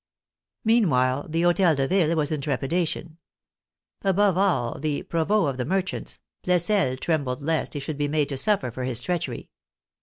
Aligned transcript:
Meanwhile 0.65 1.27
the 1.29 1.43
Hotel 1.43 1.75
de 1.75 1.87
Ville 1.87 2.15
was 2.15 2.31
in 2.31 2.41
trepidation. 2.41 3.17
Above 4.01 4.35
all, 4.35 4.79
the" 4.79 5.03
provost 5.03 5.49
of 5.51 5.57
the 5.57 5.65
merchants," 5.65 6.17
Flesselles, 6.43 6.99
trembled 6.99 7.41
lest 7.43 7.75
he 7.75 7.79
should 7.79 7.99
be 7.99 8.07
made 8.07 8.29
to 8.29 8.37
suffer 8.37 8.71
for 8.71 8.83
his 8.83 8.99
treach 8.99 9.27
ery. 9.29 9.49